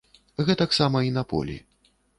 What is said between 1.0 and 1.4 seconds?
і на